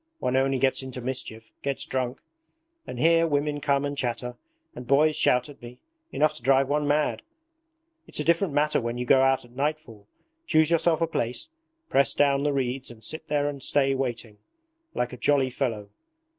One 0.17 0.35
only 0.35 0.57
gets 0.57 0.81
into 0.81 0.99
mischief, 0.99 1.51
gets 1.61 1.85
drunk. 1.85 2.21
And 2.87 2.97
here 2.97 3.27
women 3.27 3.61
come 3.61 3.85
and 3.85 3.95
chatter, 3.95 4.35
and 4.73 4.87
boys 4.87 5.15
shout 5.15 5.47
at 5.47 5.61
me 5.61 5.77
enough 6.11 6.33
to 6.37 6.41
drive 6.41 6.67
one 6.67 6.87
mad. 6.87 7.21
It's 8.07 8.19
a 8.19 8.23
different 8.23 8.51
matter 8.55 8.81
when 8.81 8.97
you 8.97 9.05
go 9.05 9.21
out 9.21 9.45
at 9.45 9.51
nightfall, 9.55 10.07
choose 10.47 10.71
yourself 10.71 11.01
a 11.01 11.07
place, 11.07 11.49
press 11.87 12.15
down 12.15 12.41
the 12.41 12.51
reeds 12.51 12.89
and 12.89 13.03
sit 13.03 13.27
there 13.27 13.47
and 13.47 13.61
stay 13.61 13.93
waiting, 13.93 14.39
like 14.95 15.13
a 15.13 15.17
jolly 15.17 15.51
fellow. 15.51 15.91